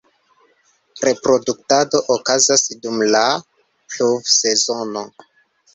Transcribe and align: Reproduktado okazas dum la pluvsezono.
Reproduktado 1.07 2.01
okazas 2.17 2.67
dum 2.87 2.99
la 3.13 3.23
pluvsezono. 3.93 5.07